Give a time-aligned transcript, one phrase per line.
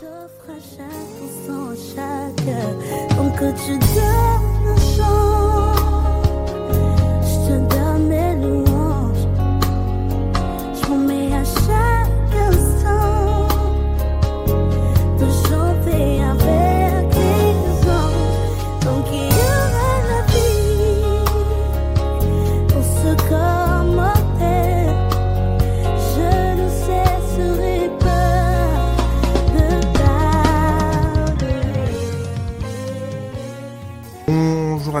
[0.00, 0.06] 这
[0.46, 2.00] 款山风送我夏
[2.36, 2.56] 天，
[3.16, 4.00] 风格值得
[4.64, 5.37] 拿手。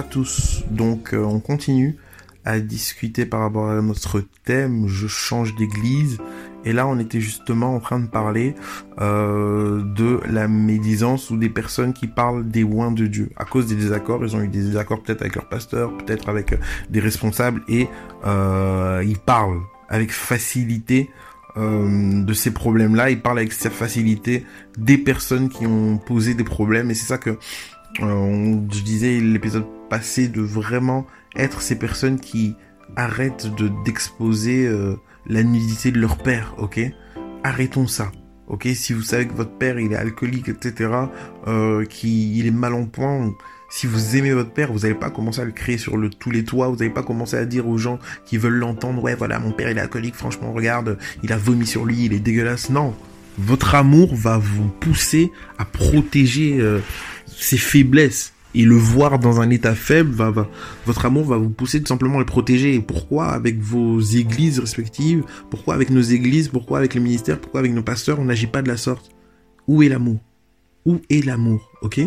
[0.08, 0.64] Tous.
[0.70, 1.96] Donc euh, on continue
[2.44, 4.88] à discuter par rapport à notre thème.
[4.88, 6.18] Je change d'église.
[6.64, 8.54] Et là, on était justement en train de parler
[9.00, 13.30] euh, de la médisance ou des personnes qui parlent des oins de Dieu.
[13.36, 16.52] À cause des désaccords, ils ont eu des désaccords peut-être avec leur pasteur, peut-être avec
[16.52, 16.56] euh,
[16.90, 17.88] des responsables, et
[18.24, 21.10] ils parlent avec facilité
[21.56, 23.10] de ces problèmes-là.
[23.10, 24.44] Ils parlent avec cette facilité
[24.76, 26.90] des personnes qui ont posé des problèmes.
[26.90, 27.38] Et c'est ça que
[28.00, 32.54] on- je disais l'épisode passé de vraiment être ces personnes qui
[32.96, 36.80] arrêtent de d'exposer euh, la nudité de leur père, ok?
[37.44, 38.10] Arrêtons ça,
[38.48, 38.68] ok?
[38.74, 40.90] Si vous savez que votre père il est alcoolique, etc.,
[41.46, 43.32] euh, qu'il est mal en point,
[43.70, 46.30] si vous aimez votre père, vous n'allez pas commencer à le crier sur le, tous
[46.30, 49.38] les toits, vous n'allez pas commencer à dire aux gens qui veulent l'entendre, ouais voilà,
[49.38, 52.70] mon père il est alcoolique, franchement regarde, il a vomi sur lui, il est dégueulasse.
[52.70, 52.94] Non,
[53.38, 56.80] votre amour va vous pousser à protéger euh,
[57.26, 58.34] ses faiblesses.
[58.54, 60.48] Et le voir dans un état faible va, va
[60.86, 62.74] votre amour va vous pousser tout simplement à le protéger.
[62.74, 65.22] Et pourquoi avec vos églises respectives?
[65.50, 66.48] Pourquoi avec nos églises?
[66.48, 68.18] Pourquoi avec les ministères pourquoi avec nos pasteurs?
[68.18, 69.10] On n'agit pas de la sorte.
[69.68, 70.18] Où est l'amour?
[70.86, 71.70] Où est l'amour?
[71.82, 72.00] Ok?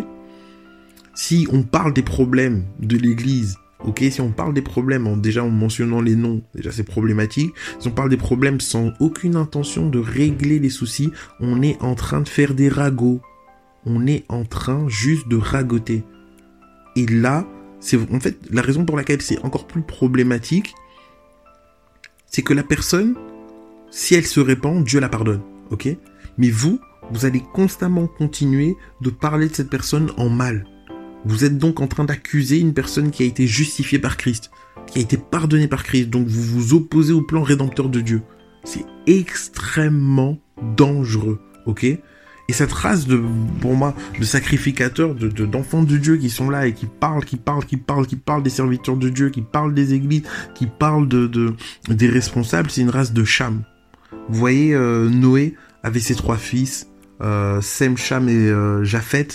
[1.13, 5.43] Si on parle des problèmes de l'église Ok, si on parle des problèmes en déjà
[5.43, 7.51] en mentionnant les noms, déjà c'est problématique.
[7.79, 11.95] Si on parle des problèmes sans aucune intention de régler les soucis, on est en
[11.95, 13.21] train de faire des ragots.
[13.85, 16.03] On est en train juste de ragoter.
[16.95, 17.47] Et là,
[17.80, 20.75] c'est en fait la raison pour laquelle c'est encore plus problématique,
[22.27, 23.15] c'est que la personne,
[23.89, 25.41] si elle se répand, Dieu la pardonne,
[25.71, 25.89] ok?
[26.37, 26.80] Mais vous,
[27.11, 30.65] vous allez constamment continuer de parler de cette personne en mal.
[31.26, 34.52] Vous êtes donc en train d'accuser une personne qui a été justifiée par Christ,
[34.87, 38.21] qui a été pardonnée par Christ, donc vous vous opposez au plan rédempteur de Dieu.
[38.64, 40.39] C'est extrêmement
[40.77, 41.83] dangereux, ok?
[41.83, 43.21] Et cette race de,
[43.61, 47.23] pour moi, de sacrificateurs, de, de- d'enfants de Dieu qui sont là et qui parlent,
[47.23, 50.65] qui parlent, qui parlent, qui parlent des serviteurs de Dieu, qui parlent des églises, qui
[50.65, 51.53] parlent de, de
[51.88, 53.61] des responsables, c'est une race de Cham.
[54.27, 56.88] Vous voyez, euh, Noé avait ses trois fils,
[57.21, 59.27] euh, Sem, Cham et euh, Japhet,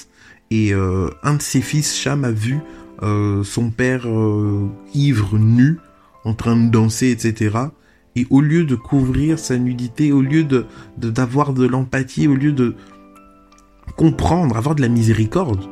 [0.50, 2.60] et euh, un de ses fils, Cham, a vu
[3.02, 5.78] euh, son père euh, ivre, nu,
[6.24, 7.56] en train de danser, etc.
[8.14, 12.52] Et au lieu de couvrir sa nudité, au lieu de d'avoir de l'empathie, au lieu
[12.52, 12.74] de
[13.96, 15.64] comprendre, avoir de la miséricorde,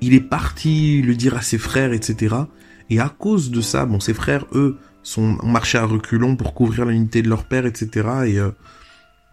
[0.00, 2.36] il est parti le dire à ses frères, etc.
[2.90, 6.52] Et à cause de ça, bon, ses frères, eux, sont ont marché à reculons pour
[6.52, 8.08] couvrir la nudité de leur père, etc.
[8.26, 8.50] Et euh,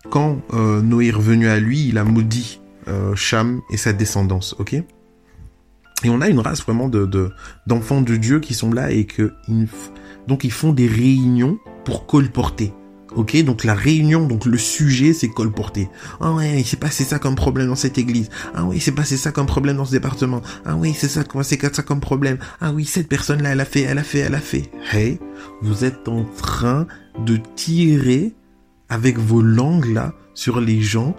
[0.10, 4.74] quand Noé est revenu à lui, il a maudit euh, Cham et sa descendance, ok?
[6.04, 7.32] Et on a une race vraiment de de-
[7.66, 9.34] d'enfants de Dieu qui sont là et que
[10.28, 12.74] donc ils font des réunions pour colporter.
[13.16, 15.90] Ok, donc la réunion, donc le sujet, c'est colporter.
[16.20, 18.30] Ah ouais, il s'est passé ça comme problème dans cette église.
[18.54, 20.42] Ah oui, il s'est passé ça comme problème dans ce département.
[20.66, 22.38] Ah oui, c'est ça, c'est ça comme problème.
[22.60, 24.70] Ah oui, cette personne-là, elle a fait, elle a fait, elle a fait.
[24.92, 25.20] Hey,
[25.62, 26.86] vous êtes en train
[27.26, 28.36] de tirer
[28.90, 31.16] avec vos langues là sur les gens.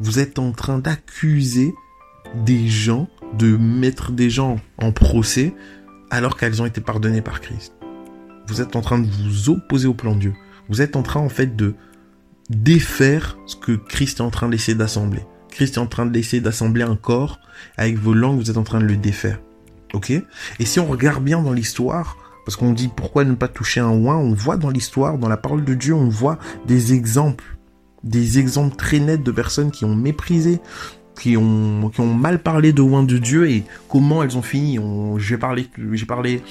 [0.00, 1.74] Vous êtes en train d'accuser
[2.34, 5.54] des gens, de mettre des gens en procès
[6.10, 7.74] alors qu'elles ont été pardonnées par Christ.
[8.46, 10.34] Vous êtes en train de vous opposer au plan de Dieu.
[10.68, 11.74] Vous êtes en train en fait de
[12.48, 15.20] défaire ce que Christ est en train d'essayer d'assembler.
[15.50, 17.38] Christ est en train d'essayer d'assembler un corps.
[17.76, 19.40] Avec vos langues, vous êtes en train de le défaire.
[19.92, 20.10] Ok?
[20.10, 23.90] Et si on regarde bien dans l'histoire, parce qu'on dit pourquoi ne pas toucher un
[23.90, 27.44] oin, on voit dans l'histoire, dans la parole de Dieu, on voit des exemples.
[28.04, 30.60] Des exemples très nets de personnes qui ont méprisé,
[31.20, 34.78] qui ont, qui ont mal parlé de oin de Dieu et comment elles ont fini.
[35.18, 36.42] J'ai parlé, j'ai parlé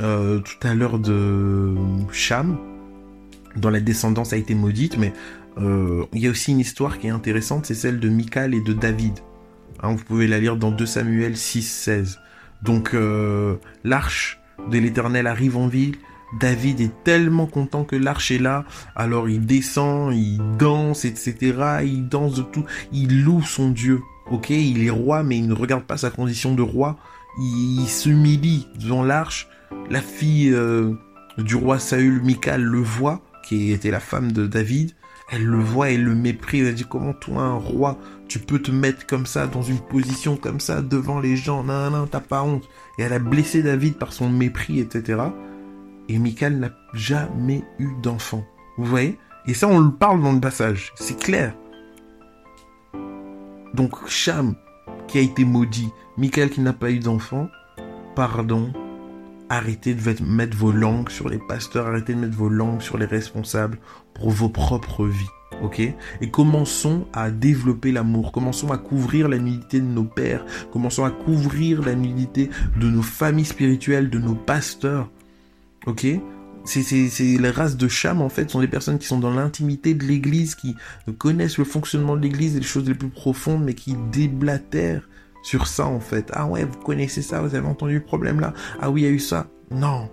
[0.00, 1.74] euh, tout à l'heure de
[2.12, 2.56] Cham,
[3.56, 5.12] dont la descendance a été maudite, mais
[5.60, 8.60] euh, il y a aussi une histoire qui est intéressante, c'est celle de Michal et
[8.60, 9.18] de David.
[9.82, 12.20] Hein, vous pouvez la lire dans 2 Samuel 6, 16.
[12.62, 14.40] Donc euh, l'arche
[14.70, 15.96] de l'Éternel arrive en ville.
[16.40, 18.64] David est tellement content que l'arche est là,
[18.94, 21.80] alors il descend, il danse, etc.
[21.84, 24.00] Il danse de tout, il loue son Dieu.
[24.30, 26.98] Ok, il est roi, mais il ne regarde pas sa condition de roi.
[27.38, 29.48] Il, il s'humilie devant l'arche.
[29.90, 30.92] La fille euh,
[31.38, 34.92] du roi Saül, Michal, le voit, qui était la femme de David.
[35.30, 36.66] Elle le voit, elle le méprise.
[36.66, 37.98] Elle dit comment toi, un roi,
[38.28, 41.90] tu peux te mettre comme ça, dans une position comme ça, devant les gens, non,
[41.90, 42.68] non, t'as pas honte.
[42.98, 45.20] Et elle a blessé David par son mépris, etc.
[46.08, 48.44] Et Michal n'a jamais eu d'enfant.
[48.76, 49.18] Vous voyez?
[49.46, 50.92] Et ça, on le parle dans le passage.
[50.96, 51.54] C'est clair.
[53.74, 54.54] Donc, Cham,
[55.06, 57.48] qui a été maudit, Michael qui n'a pas eu d'enfant,
[58.14, 58.72] pardon,
[59.48, 63.06] arrêtez de mettre vos langues sur les pasteurs, arrêtez de mettre vos langues sur les
[63.06, 63.78] responsables
[64.14, 65.30] pour vos propres vies.
[65.62, 65.80] Ok?
[65.80, 71.10] Et commençons à développer l'amour, commençons à couvrir la nudité de nos pères, commençons à
[71.10, 75.10] couvrir la nudité de nos familles spirituelles, de nos pasteurs.
[75.88, 76.06] Ok
[76.68, 80.04] c'est, les races de Cham, en fait, sont des personnes qui sont dans l'intimité de
[80.04, 80.76] l'église, qui
[81.16, 85.08] connaissent le fonctionnement de l'église et les choses les plus profondes, mais qui déblatèrent
[85.42, 86.30] sur ça, en fait.
[86.34, 89.08] Ah ouais, vous connaissez ça, vous avez entendu le problème là Ah oui, il y
[89.08, 89.46] a eu ça.
[89.70, 90.10] Non.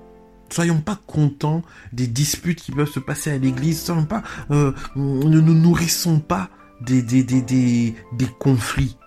[0.49, 3.91] Soyons pas contents des disputes qui peuvent se passer à l'église.
[4.07, 6.49] Pas, euh, ne nous nourrissons pas
[6.81, 8.97] des, des, des, des, des conflits.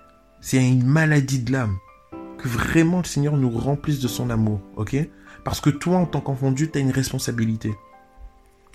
[0.40, 1.76] C'est une maladie de l'âme.
[2.38, 4.96] Que vraiment le Seigneur nous remplisse de son amour, ok?
[5.44, 7.75] Parce que toi, en tant qu'enfant de Dieu, tu as une responsabilité.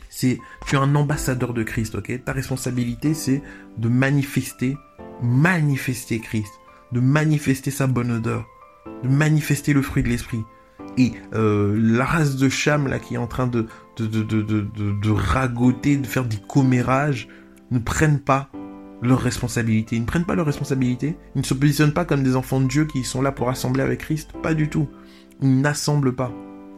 [0.10, 0.38] C'est,
[0.68, 2.24] tu es un ambassadeur de Christ, ok?
[2.24, 3.42] Ta responsabilité, c'est
[3.78, 4.78] de manifester,
[5.22, 6.54] manifester Christ
[6.94, 8.46] de manifester sa bonne odeur,
[9.04, 10.44] de manifester le fruit de l'esprit.
[10.98, 13.66] Et euh, la race de Cham là qui est en train de
[13.98, 17.28] de, de, de, de, ragoter, de faire des commérages,
[17.72, 18.50] ne prennent pas
[19.02, 19.96] leurs responsabilités.
[19.98, 21.16] Ils ne prennent pas leurs responsabilités.
[21.36, 23.84] Ils ne se positionnent pas comme des enfants de Dieu qui sont là pour assembler
[23.84, 24.32] avec Christ.
[24.42, 24.88] Pas du tout.
[25.42, 26.32] Ils n'assemblent pas.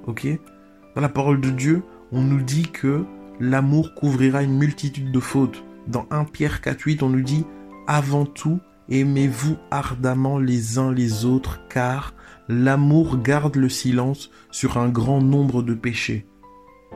[0.07, 3.06] Dans la parole de Dieu, on nous dit que
[3.40, 5.63] l'amour couvrira une multitude de fautes.
[5.88, 7.46] Dans 1 Pierre 4.8, on nous dit
[7.88, 12.13] avant tout, Aimez-vous ardemment les uns les autres, car
[12.48, 16.28] l'amour garde le silence sur un grand nombre de péchés.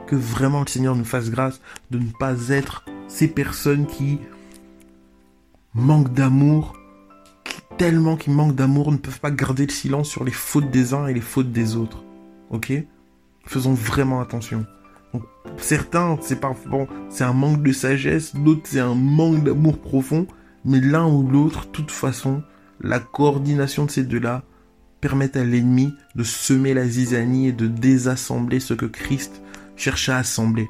[0.06, 1.60] Que vraiment le Seigneur nous fasse grâce
[1.90, 4.20] de ne pas être ces personnes qui
[5.74, 6.76] manquent d'amour,
[7.76, 11.08] tellement qu'ils manquent d'amour, ne peuvent pas garder le silence sur les fautes des uns
[11.08, 12.04] et les fautes des autres.
[13.44, 14.66] Faisons vraiment attention.
[15.56, 20.26] certains, c'est bon, c'est un manque de sagesse, d'autres c'est un manque d'amour profond,
[20.64, 22.42] mais l'un ou l'autre, toute façon,
[22.80, 24.42] la coordination de ces deux-là
[25.00, 29.42] permet à l'ennemi de semer la zizanie et de désassembler ce que Christ
[29.76, 30.68] cherche à assembler.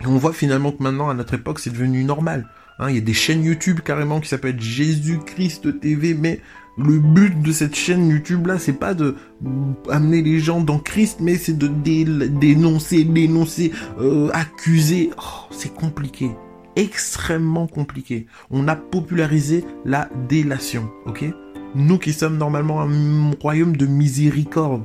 [0.00, 2.48] Et on voit finalement que maintenant, à notre époque, c'est devenu normal.
[2.78, 6.40] Hein, il y a des chaînes YouTube carrément qui s'appellent Jésus-Christ TV, mais
[6.78, 9.14] le but de cette chaîne YouTube là, c'est pas de
[9.90, 15.10] amener les gens dans Christ, mais c'est de dénoncer, dénoncer, euh, accuser.
[15.18, 16.30] Oh, c'est compliqué
[16.76, 18.26] extrêmement compliqué.
[18.50, 21.24] On a popularisé la délation, ok?
[21.74, 24.84] Nous qui sommes normalement un royaume de miséricorde,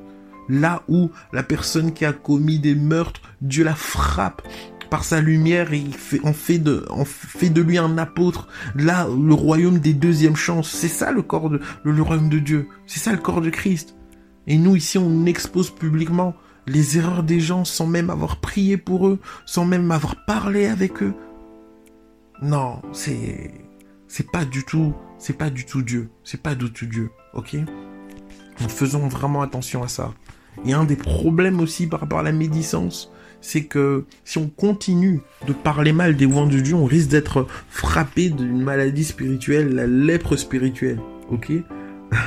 [0.50, 4.42] là où la personne qui a commis des meurtres, Dieu la frappe
[4.92, 8.50] par sa lumière il fait, de, lui un apôtre.
[8.76, 12.68] Là, le royaume des deuxièmes chances, c'est ça le corps de, le royaume de Dieu.
[12.86, 13.96] C'est ça le corps de Christ.
[14.48, 16.36] Et nous, ici, on expose publiquement
[16.68, 21.02] les erreurs des gens sans même avoir prié pour eux, sans même avoir parlé avec
[21.02, 21.14] eux.
[22.42, 23.54] Non, c'est
[24.34, 27.56] pas du tout, c'est pas du tout Dieu, c'est pas du tout Dieu, ok?
[28.68, 30.14] Faisons vraiment attention à ça.
[30.66, 33.10] Et un des problèmes aussi par rapport à la médisance,
[33.42, 37.48] c'est que si on continue de parler mal des oins de Dieu, on risque d'être
[37.70, 41.52] frappé d'une maladie spirituelle, la lèpre spirituelle, ok?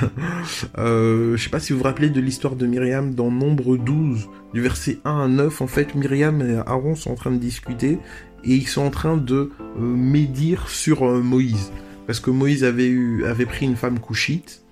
[0.79, 4.61] Euh, sais pas si vous vous rappelez de l'histoire de Myriam dans Nombre 12, du
[4.61, 5.61] verset 1 à 9.
[5.61, 7.99] En fait, Myriam et Aaron sont en train de discuter
[8.45, 11.71] et ils sont en train de euh, médire sur euh, Moïse.
[12.07, 14.63] Parce que Moïse avait, eu, avait pris une femme couchite,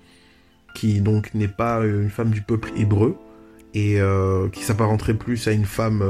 [0.75, 3.17] qui donc n'est pas euh, une femme du peuple hébreu,
[3.73, 3.99] et
[4.51, 6.03] qui s'apparenterait plus à une femme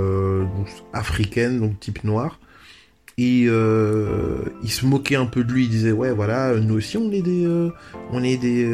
[0.91, 2.39] africaine, donc type noir.
[3.17, 7.11] Et il se moquait un peu de lui, il disait ouais voilà, nous aussi on
[7.11, 7.47] est des,
[8.11, 8.69] on est des,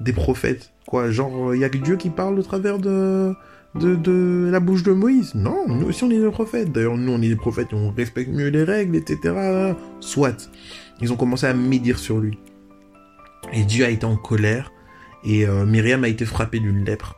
[0.00, 1.10] des prophètes, quoi.
[1.10, 3.34] Genre il y a que Dieu qui parle au travers de
[3.74, 5.34] de, la bouche de Moïse.
[5.34, 6.72] Non, nous aussi on est des prophètes.
[6.72, 9.74] D'ailleurs, nous on est des prophètes, on respecte mieux les règles, etc.
[10.00, 10.50] Soit.
[11.00, 12.38] Ils ont commencé à médire sur lui.
[13.52, 14.72] Et Dieu a été en colère.
[15.24, 17.16] Et euh, Myriam a été frappée d'une lèpre.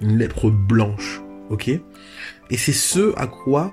[0.00, 1.20] Une lèpre blanche.
[1.50, 1.68] Ok?
[1.68, 3.72] Et c'est ce à quoi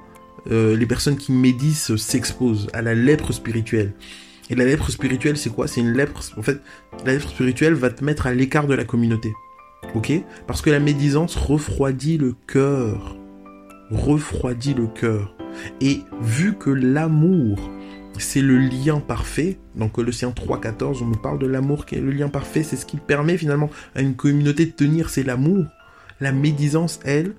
[0.51, 3.93] euh, les personnes qui médisent s'exposent, à la lèpre spirituelle.
[4.49, 5.67] Et la lèpre spirituelle, c'est quoi?
[5.67, 6.21] C'est une lèpre.
[6.37, 6.61] En fait,
[7.05, 9.33] la lèpre spirituelle va te mettre à l'écart de la communauté.
[9.95, 10.11] Ok?
[10.45, 13.17] Parce que la médisance refroidit le cœur.
[13.91, 15.35] Refroidit le cœur.
[15.81, 17.71] Et vu que l'amour,
[18.17, 22.11] c'est le lien parfait, dans Colossiens 3.14, on nous parle de l'amour qui est le
[22.11, 25.65] lien parfait, c'est ce qui permet finalement à une communauté de tenir, c'est l'amour.
[26.21, 27.33] La médisance, elle,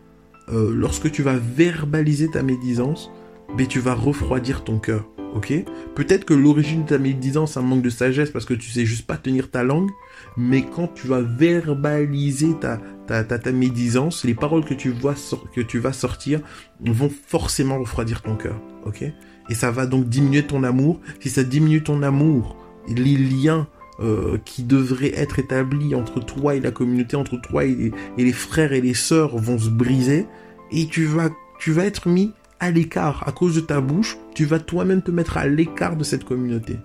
[0.48, 3.10] euh, lorsque tu vas verbaliser ta médisance,
[3.56, 5.08] ben, tu vas refroidir ton cœur.
[5.34, 5.52] Ok?
[5.94, 9.06] Peut-être que l'origine de ta médisance, un manque de sagesse parce que tu sais juste
[9.06, 9.90] pas tenir ta langue,
[10.36, 15.14] mais quand tu vas verbaliser ta, ta, ta, médisance, les paroles que tu, vois
[15.54, 16.40] que tu vas sortir
[16.80, 18.60] vont forcément refroidir ton cœur.
[18.84, 19.04] Ok?
[19.48, 21.00] Et ça va donc diminuer ton amour.
[21.20, 22.56] Si ça diminue ton amour,
[22.88, 23.68] les liens
[24.00, 28.72] euh, qui devraient être établis entre toi et la communauté, entre toi et les, frères
[28.72, 30.26] et les sœurs vont se briser
[30.70, 34.18] et tu vas, tu vas être mis à l'écart à cause de ta bouche.
[34.34, 36.76] Tu vas toi-même te mettre à l'écart de cette communauté.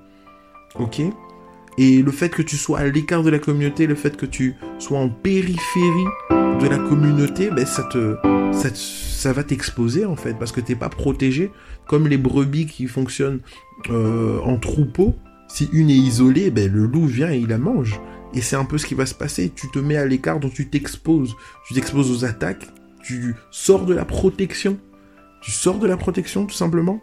[0.76, 1.02] Ok?
[1.78, 4.56] Et le fait que tu sois à l'écart de la communauté, le fait que tu
[4.80, 8.16] sois en périphérie de la communauté, ben ça te,
[8.54, 11.52] ça, ça va t'exposer en fait parce que t'es pas protégé
[11.88, 13.40] comme les brebis qui fonctionnent
[13.90, 15.16] euh, en troupeau
[15.54, 18.00] si une est isolée, ben, le loup vient et il la mange.
[18.34, 19.52] Et c'est un peu ce qui va se passer.
[19.54, 21.36] Tu te mets à l'écart, donc tu t'exposes.
[21.68, 22.68] Tu t'exposes aux attaques.
[23.04, 24.78] Tu sors de la protection.
[25.42, 27.02] Tu sors de la protection, tout simplement.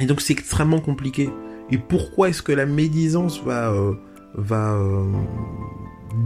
[0.00, 1.30] Et donc c'est extrêmement compliqué.
[1.70, 3.94] Et pourquoi est-ce que la médisance va, euh,
[4.50, 5.04] euh,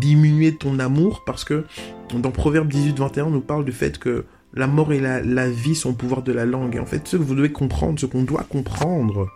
[0.00, 1.23] diminuer ton amour?
[1.25, 1.64] Parce que
[2.12, 5.76] dans Proverbe 18-21, on nous parle du fait que la mort et la, la vie
[5.76, 6.75] sont au pouvoir de la langue.
[6.75, 9.28] Et en fait, ce que vous devez comprendre, ce qu'on doit comprendre,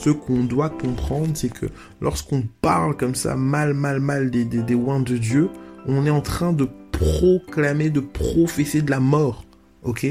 [0.00, 1.66] ce qu'on doit comprendre, c'est que
[2.00, 5.50] lorsqu'on parle comme ça, mal, mal, mal des, des, de Dieu,
[5.86, 9.44] on est en train de proclamer, de professer de la mort.
[9.82, 10.06] Ok?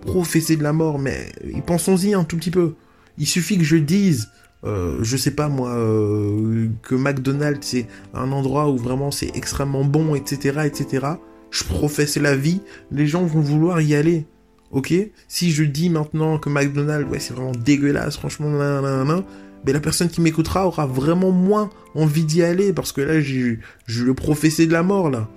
[0.00, 1.30] Professer de la mort, mais
[1.66, 2.74] pensons-y un tout petit peu.
[3.18, 4.28] Il suffit que je dise,
[4.64, 9.84] euh, je sais pas moi, euh, que McDonald's c'est un endroit où vraiment c'est extrêmement
[9.84, 11.06] bon, etc., etc.
[11.50, 12.60] Je professe la vie,
[12.90, 14.26] les gens vont vouloir y aller
[14.72, 14.94] ok
[15.28, 18.50] Si je dis maintenant que McDonald's, ouais, c'est vraiment dégueulasse, franchement,
[19.64, 24.04] mais la personne qui m'écoutera aura vraiment moins envie d'y aller parce que là, je
[24.04, 25.28] le professé de la mort, là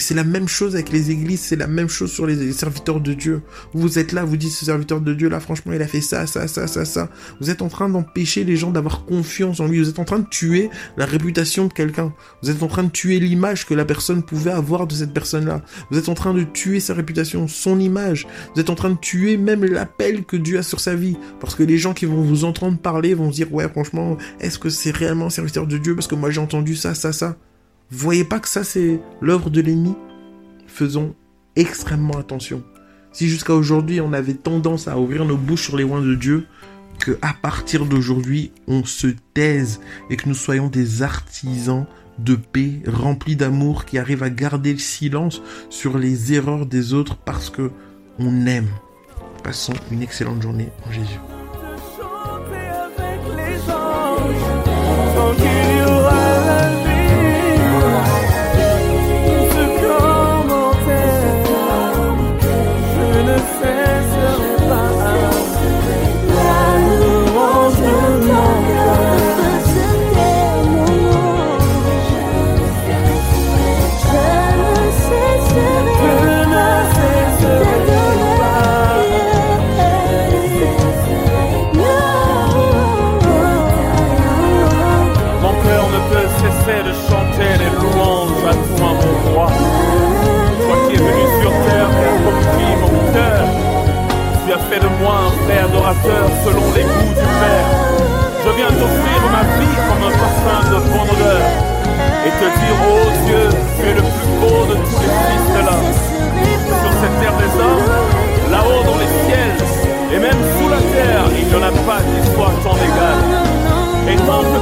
[0.00, 3.12] c'est la même chose avec les églises, c'est la même chose sur les, serviteurs de
[3.12, 3.42] Dieu.
[3.72, 6.26] Vous êtes là, vous dites ce serviteur de Dieu là, franchement, il a fait ça,
[6.26, 7.10] ça, ça, ça, ça.
[7.40, 9.80] Vous êtes en train d'empêcher les gens d'avoir confiance en lui.
[9.80, 12.12] Vous êtes en train de tuer la réputation de quelqu'un.
[12.42, 15.62] Vous êtes en train de tuer l'image que la personne pouvait avoir de cette personne-là.
[15.90, 18.26] Vous êtes en train de tuer sa réputation, son image.
[18.54, 21.16] Vous êtes en train de tuer même l'appel que Dieu a sur sa vie.
[21.40, 24.58] Parce que les gens qui vont vous entendre parler vont se dire, ouais, franchement, est-ce
[24.58, 25.94] que c'est réellement un serviteur de Dieu?
[25.94, 27.36] Parce que moi j'ai entendu ça, ça, ça.
[27.94, 29.94] Vous voyez pas que ça c'est l'œuvre de l'ennemi?
[30.66, 31.14] Faisons
[31.54, 32.64] extrêmement attention.
[33.12, 36.48] Si jusqu'à aujourd'hui on avait tendance à ouvrir nos bouches sur les oins de Dieu,
[36.98, 39.78] que à partir d'aujourd'hui on se taise
[40.10, 41.86] et que nous soyons des artisans
[42.18, 47.16] de paix, remplis d'amour, qui arrivent à garder le silence sur les erreurs des autres
[47.16, 47.70] parce que
[48.18, 48.70] on aime.
[49.44, 51.20] Passons une excellente journée en Jésus.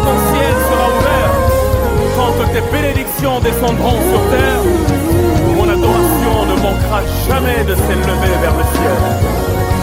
[0.05, 1.33] Ton ciel sera ouvert,
[2.39, 4.63] que tes bénédictions descendront sur terre,
[5.57, 9.82] mon adoration ne manquera jamais de s'élever vers le ciel.